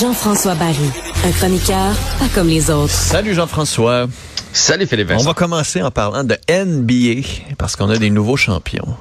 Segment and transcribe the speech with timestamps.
[0.00, 0.76] Jean-François Barry,
[1.24, 2.92] un chroniqueur pas comme les autres.
[2.92, 4.06] Salut Jean-François.
[4.52, 7.26] Salut Philippe On va commencer en parlant de NBA
[7.58, 8.96] parce qu'on a des nouveaux champions.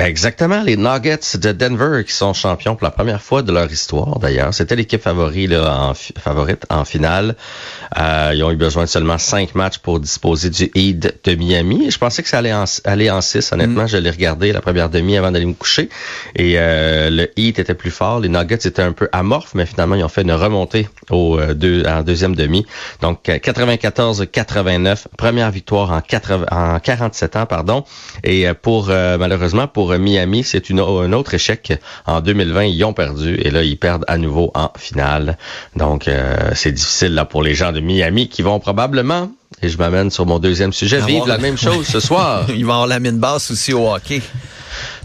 [0.00, 4.18] Exactement, les Nuggets de Denver qui sont champions pour la première fois de leur histoire
[4.18, 4.54] d'ailleurs.
[4.54, 7.36] C'était l'équipe favorite, là, en, favorite en finale.
[7.98, 11.90] Euh, ils ont eu besoin de seulement cinq matchs pour disposer du Heat de Miami.
[11.90, 13.52] Je pensais que ça allait en, aller en six.
[13.52, 13.88] Honnêtement, mm.
[13.88, 15.90] je l'ai regardé la première demi avant d'aller me coucher.
[16.34, 18.20] Et euh, le Heat était plus fort.
[18.20, 21.52] Les Nuggets étaient un peu amorphes, mais finalement, ils ont fait une remontée au euh,
[21.52, 22.64] deux, en deuxième demi.
[23.02, 27.84] Donc 94-89, première victoire en, 80, en 47 ans, pardon.
[28.24, 31.72] Et pour malheureusement pour Miami, c'est une, un autre échec.
[32.06, 35.38] En 2020, ils ont perdu et là, ils perdent à nouveau en finale.
[35.76, 39.30] Donc, euh, c'est difficile là pour les gens de Miami qui vont probablement,
[39.62, 42.46] et je m'amène sur mon deuxième sujet, vivre la même chose ce soir.
[42.54, 44.22] ils vont avoir la mine basse aussi au hockey.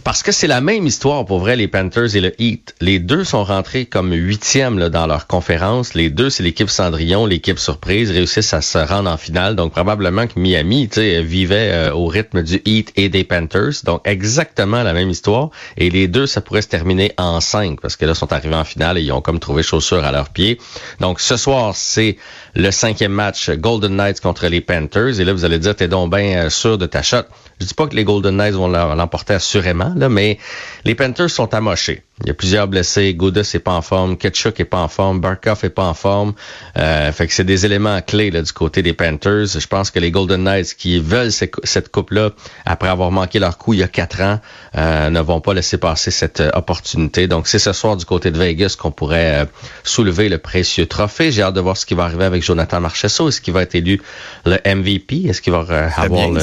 [0.05, 2.75] Parce que c'est la même histoire pour vrai, les Panthers et le Heat.
[2.79, 5.95] Les deux sont rentrés comme huitièmes dans leur conférence.
[5.95, 9.55] Les deux, c'est l'équipe Cendrillon, l'équipe surprise, réussissent à se rendre en finale.
[9.55, 13.83] Donc probablement que Miami vivait euh, au rythme du Heat et des Panthers.
[13.83, 15.49] Donc exactement la même histoire.
[15.75, 18.63] Et les deux, ça pourrait se terminer en cinq parce que là, sont arrivés en
[18.63, 20.59] finale et ils ont comme trouvé chaussures à leurs pieds.
[20.99, 22.17] Donc ce soir, c'est
[22.53, 25.19] le cinquième match Golden Knights contre les Panthers.
[25.19, 27.23] Et là, vous allez dire, t'es donc bien euh, sûr de ta shot.
[27.59, 30.37] Je dis pas que les Golden Knights vont l'emporter assurément, là, mais
[30.83, 32.03] les Panthers sont amochés.
[32.21, 33.13] Il y a plusieurs blessés.
[33.13, 34.15] Goudas est pas en forme.
[34.15, 35.19] Ketchuk est pas en forme.
[35.19, 36.33] Barkov est pas en forme.
[36.77, 39.47] Euh, fait que c'est des éléments clés là, du côté des Panthers.
[39.47, 42.29] Je pense que les Golden Knights qui veulent cette coupe-là,
[42.65, 44.39] après avoir manqué leur coup il y a quatre ans,
[44.77, 47.27] euh, ne vont pas laisser passer cette euh, opportunité.
[47.27, 49.47] Donc c'est ce soir du côté de Vegas qu'on pourrait
[49.83, 51.33] soulever le précieux trophée.
[51.33, 53.27] J'ai hâte de voir ce qui va arriver avec Jonathan Marchesso.
[53.27, 54.01] Est-ce qu'il va être élu
[54.45, 55.25] le MVP?
[55.27, 56.41] Est-ce qu'il va avoir le...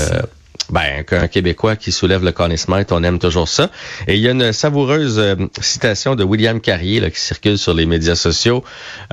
[0.70, 2.54] Ben, un Québécois qui soulève le Conn
[2.90, 3.70] on aime toujours ça.
[4.08, 7.74] Et il y a une savoureuse euh, citation de William Carrier là, qui circule sur
[7.74, 8.64] les médias sociaux.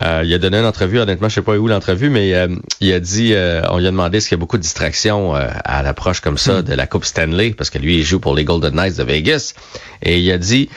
[0.01, 2.47] Euh, il a donné une entrevue, honnêtement, je sais pas où l'entrevue, mais euh,
[2.79, 3.33] il a dit,
[3.69, 6.73] on lui a demandé qu'il y a beaucoup de distractions à l'approche comme ça de
[6.73, 9.53] la Coupe Stanley, parce que lui, il joue pour les Golden Knights de Vegas.
[10.01, 10.69] Et il a dit,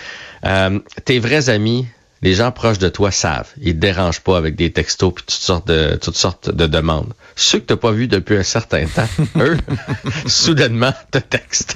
[1.05, 1.87] tes vrais amis,
[2.23, 3.49] les gens proches de toi savent.
[3.61, 7.13] Ils te dérangent pas avec des textos puis toutes sortes de toutes sortes de demandes.
[7.35, 9.09] Ceux que t'as pas vus depuis un certain temps,
[9.41, 9.57] eux,
[10.27, 11.75] soudainement te textent.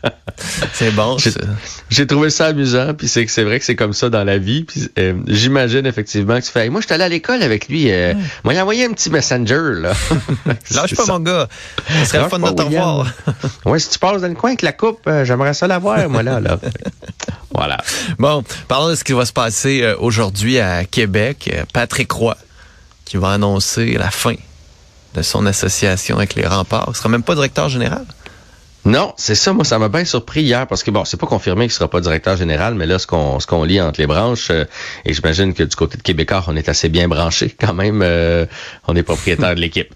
[0.72, 1.16] c'est bon.
[1.90, 4.64] J'ai trouvé ça amusant puis c'est c'est vrai que c'est comme ça dans la vie.
[4.64, 6.68] Puis euh, j'imagine effectivement que tu fais.
[6.70, 7.90] moi, je suis allé à l'école avec lui.
[7.92, 9.92] Euh, Moi, il a envoyé un petit messenger là.
[10.74, 11.48] Lâche pas mon gars.
[12.00, 13.06] Ce serait le fun de te revoir.
[13.64, 16.08] ouais, si tu passes dans le coin avec la coupe, euh, j'aimerais ça la voir
[16.08, 16.58] moi là là.
[17.58, 17.78] Voilà.
[18.20, 21.50] Bon, parlons de ce qui va se passer euh, aujourd'hui à Québec.
[21.52, 22.36] Euh, Patrick Roy
[23.04, 24.36] qui va annoncer la fin
[25.16, 26.86] de son association avec les remparts.
[26.90, 28.04] Il sera même pas directeur général.
[28.84, 29.52] Non, c'est ça.
[29.52, 32.00] Moi, ça m'a bien surpris hier parce que bon, c'est pas confirmé qu'il sera pas
[32.00, 34.64] directeur général, mais là, ce qu'on ce qu'on lit entre les branches, euh,
[35.04, 38.02] et j'imagine que du côté de Québécois, on est assez bien branché quand même.
[38.86, 39.92] on est propriétaire de l'équipe.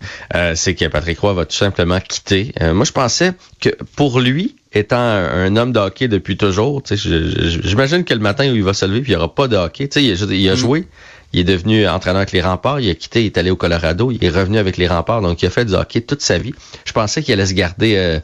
[0.56, 2.52] c'est que Patrick Roy va tout simplement quitter.
[2.72, 8.14] moi, je pensais que pour lui, étant un, homme de hockey depuis toujours, j'imagine que
[8.14, 9.88] le matin où il va se lever, puis il n'y aura pas de hockey.
[9.96, 10.56] Il, il a mm.
[10.56, 10.86] joué,
[11.32, 14.10] il est devenu entraîneur avec les remparts, il a quitté, il est allé au Colorado,
[14.10, 16.54] il est revenu avec les remparts, donc il a fait du hockey toute sa vie.
[16.84, 18.20] Je pensais qu'il allait se garder euh,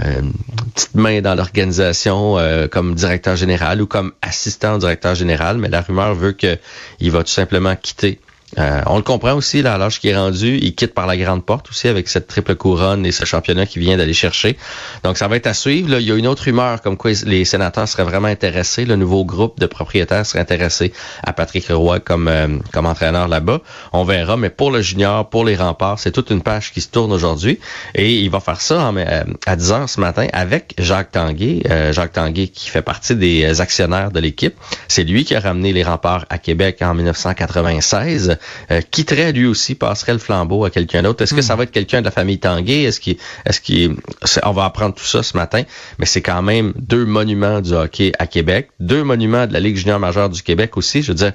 [0.00, 0.32] euh, une
[0.74, 5.82] petite main dans l'organisation euh, comme directeur général ou comme assistant directeur général, mais la
[5.82, 8.20] rumeur veut qu'il va tout simplement quitter
[8.58, 11.16] euh, on le comprend aussi, là, à l'âge qui est rendu, il quitte par la
[11.16, 14.56] grande porte aussi avec cette triple couronne et ce championnat qu'il vient d'aller chercher.
[15.02, 15.98] Donc, ça va être à suivre.
[15.98, 18.84] Il y a une autre rumeur comme quoi les sénateurs seraient vraiment intéressés.
[18.84, 20.92] Le nouveau groupe de propriétaires serait intéressé
[21.24, 23.60] à Patrick Roy comme, euh, comme entraîneur là-bas.
[23.92, 26.88] On verra, mais pour le junior, pour les remparts, c'est toute une page qui se
[26.88, 27.58] tourne aujourd'hui.
[27.94, 31.62] Et il va faire ça euh, à 10 heures ce matin avec Jacques Tanguay.
[31.90, 34.54] Jacques Tanguay qui fait partie des actionnaires de l'équipe.
[34.88, 38.36] C'est lui qui a ramené les remparts à Québec en 1996
[38.70, 41.22] euh, quitterait lui aussi, passerait le flambeau à quelqu'un d'autre.
[41.22, 41.58] Est-ce que ça hmm.
[41.58, 42.82] va être quelqu'un de la famille Tanguay?
[42.82, 43.96] Est-ce qu'il, est-ce qu'il,
[44.42, 45.62] on va apprendre tout ça ce matin,
[45.98, 49.76] mais c'est quand même deux monuments du hockey à Québec, deux monuments de la Ligue
[49.76, 51.02] junior majeure du Québec aussi.
[51.02, 51.32] Je veux dire,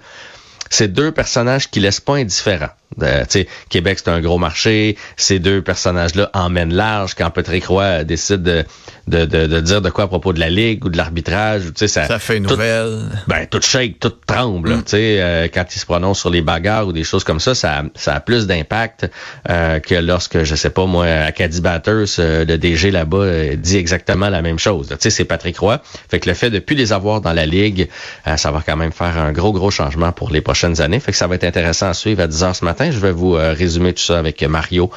[0.71, 2.71] c'est deux personnages qui laissent pas indifférents.
[3.01, 3.23] Euh,
[3.69, 4.97] Québec, c'est un gros marché.
[5.15, 8.65] Ces deux personnages-là emmènent large quand Patrick Roy décide de,
[9.07, 11.63] de, de, dire de quoi à propos de la Ligue ou de l'arbitrage.
[11.75, 13.09] Ça, ça fait une nouvelle.
[13.27, 14.75] Ben, tout shake, tout tremble.
[14.75, 14.83] Mm.
[14.94, 18.15] Euh, quand il se prononce sur les bagarres ou des choses comme ça, ça, ça
[18.15, 19.09] a plus d'impact
[19.50, 23.77] euh, que lorsque, je sais pas, moi, Acadie Batters, euh, le DG là-bas, euh, dit
[23.77, 24.94] exactement la même chose.
[25.00, 25.81] C'est Patrick Roy.
[26.09, 27.89] Fait que le fait de plus les avoir dans la Ligue,
[28.38, 30.99] ça va quand même faire un gros, gros changement pour les prochaines années.
[30.99, 32.91] Fait que ça va être intéressant à suivre à 10 heures ce matin.
[32.91, 34.91] Je vais vous résumer tout ça avec Mario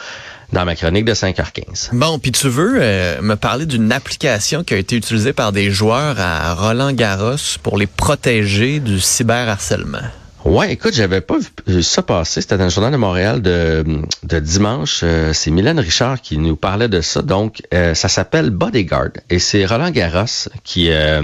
[0.52, 1.90] dans ma chronique de 5h15.
[1.92, 5.70] Bon, puis tu veux euh, me parler d'une application qui a été utilisée par des
[5.70, 10.06] joueurs à Roland Garros pour les protéger du cyberharcèlement?
[10.44, 12.42] Ouais, écoute, j'avais pas vu ça passer.
[12.42, 13.82] C'était dans le journal de Montréal de,
[14.22, 15.00] de dimanche.
[15.02, 17.22] Euh, c'est Mylène Richard qui nous parlait de ça.
[17.22, 21.22] Donc, euh, ça s'appelle Bodyguard et c'est Roland Garros qui euh,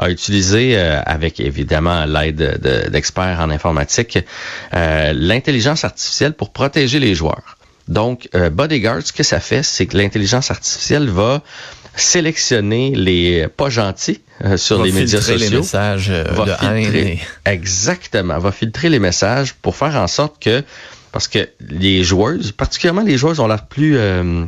[0.00, 4.18] a utilisé, avec évidemment l'aide d'experts en informatique,
[4.72, 7.58] l'intelligence artificielle pour protéger les joueurs.
[7.86, 11.42] Donc, Bodyguard, ce que ça fait, c'est que l'intelligence artificielle va
[11.96, 15.50] sélectionner les pas gentils euh, sur les médias sociaux.
[15.50, 18.38] Les messages euh, va de filtrer, Exactement.
[18.38, 20.62] Va filtrer les messages pour faire en sorte que,
[21.12, 24.46] parce que les joueuses, particulièrement les joueuses, ont l'air plus euh,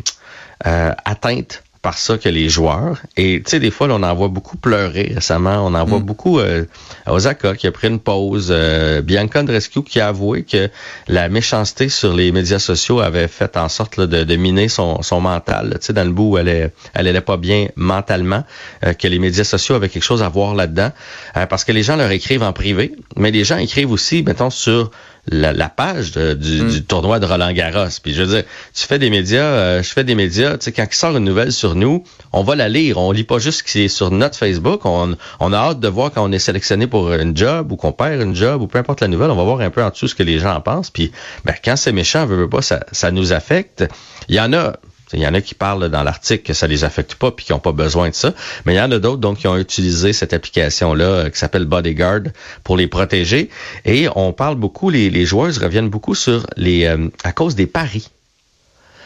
[0.64, 3.02] atteintes par ça que les joueurs.
[3.17, 5.67] Et tu sais, des fois, on en voit beaucoup pleurer récemment.
[5.67, 6.05] On en voit mm.
[6.05, 6.64] beaucoup euh,
[7.06, 8.49] Osaka qui a pris une pause.
[8.50, 10.70] Euh, Bianca Andrescu qui a avoué que
[11.08, 15.20] la méchanceté sur les médias sociaux avait fait en sorte de, de, miner son, son
[15.20, 15.76] mental.
[15.81, 18.44] Tu sais, dans le bout où elle est, elle allait pas bien mentalement,
[18.84, 20.93] euh, que les médias sociaux avaient quelque chose à voir là-dedans.
[21.37, 24.50] Euh, parce que les gens leur écrivent en privé, mais les gens écrivent aussi, mettons,
[24.50, 24.93] sur
[25.30, 26.34] la, page mm.
[26.34, 27.88] du, tournoi de Roland Garros.
[28.02, 30.72] Puis je veux dire, tu fais des médias, euh, je fais des médias, tu sais,
[30.72, 32.98] quand il sort une nouvelle sur nous, on va la lire.
[32.98, 34.84] On lit pas juste ce qui est sur notre Facebook.
[34.84, 37.92] On, on a hâte de voir quand on est sélectionné pour une job ou qu'on
[37.92, 40.08] perd une job ou peu importe la nouvelle, on va voir un peu en dessous
[40.08, 40.90] ce que les gens en pensent.
[40.90, 41.12] Puis
[41.44, 43.84] ben, quand c'est méchant, veut, veut pas, ça, ça nous affecte.
[44.28, 44.76] Il y en a,
[45.12, 47.52] il y en a qui parlent dans l'article que ça les affecte pas puis qui
[47.52, 48.32] n'ont pas besoin de ça.
[48.64, 51.64] Mais il y en a d'autres donc qui ont utilisé cette application-là euh, qui s'appelle
[51.64, 52.22] Bodyguard
[52.64, 53.50] pour les protéger.
[53.84, 57.66] Et on parle beaucoup, les, les joueuses reviennent beaucoup sur les euh, à cause des
[57.66, 58.08] paris.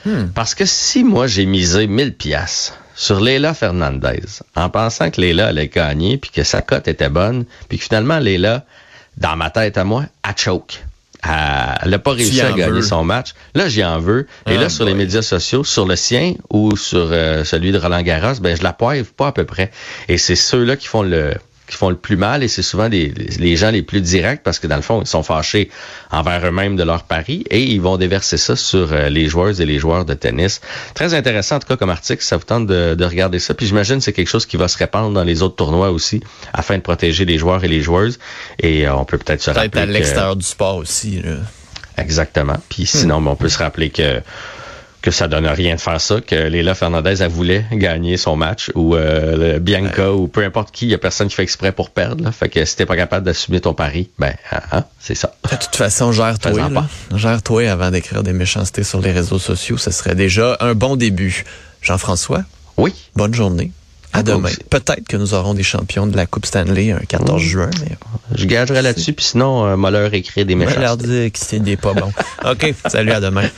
[0.04, 0.28] Hmm.
[0.34, 4.22] Parce que si moi j'ai misé 1000 pièces sur Leila Fernandez
[4.54, 8.18] en pensant que Leila allait gagner puis que sa cote était bonne puis que finalement
[8.18, 8.64] Leila
[9.16, 10.84] dans ma tête à moi a choke
[11.82, 13.34] elle n'a pas réussi à gagner son match.
[13.54, 14.26] Là, j'y en veux.
[14.46, 18.02] Et là, sur les médias sociaux, sur le sien ou sur euh, celui de Roland
[18.02, 19.70] Garros, ben je la poivre pas à peu près.
[20.08, 21.34] Et c'est ceux-là qui font le
[21.66, 24.58] qui font le plus mal et c'est souvent des, les gens les plus directs parce
[24.58, 25.70] que dans le fond, ils sont fâchés
[26.10, 29.66] envers eux-mêmes de leur pari et ils vont déverser ça sur euh, les joueurs et
[29.66, 30.60] les joueurs de tennis.
[30.94, 33.54] Très intéressant en tout cas comme article, ça vous tente de, de regarder ça.
[33.54, 36.22] Puis j'imagine que c'est quelque chose qui va se répandre dans les autres tournois aussi
[36.52, 38.18] afin de protéger les joueurs et les joueuses.
[38.60, 41.20] Et euh, on peut peut-être se rappeler peut-être à l'extérieur du sport aussi.
[41.22, 41.36] Là.
[41.98, 42.56] Exactement.
[42.68, 44.20] Puis sinon, ben, on peut se rappeler que
[45.06, 48.72] que ça donne rien de faire ça, que Léla Fernandez a voulu gagner son match
[48.74, 51.90] ou euh, Bianca ou peu importe qui, il y a personne qui fait exprès pour
[51.90, 52.24] perdre.
[52.24, 52.32] Là.
[52.32, 55.32] Fait que si t'es pas capable d'assumer ton pari, ben hein, hein c'est ça.
[55.44, 56.70] De toute façon, gère-toi.
[57.14, 59.78] Gère-toi avant d'écrire des méchancetés sur les réseaux sociaux.
[59.78, 61.44] Ce serait déjà un bon début.
[61.82, 62.42] Jean-François?
[62.76, 62.92] Oui.
[63.14, 63.70] Bonne journée.
[64.12, 64.48] À demain.
[64.70, 67.70] Peut-être que nous aurons des champions de la Coupe Stanley un 14 juin.
[67.80, 67.96] Mais...
[68.34, 70.80] Je gagerai là-dessus, puis sinon, euh, leur écrit des méchancetés.
[70.80, 72.12] Je leur dire que c'est des pas bons.
[72.50, 72.74] OK.
[72.86, 73.48] Salut, à demain.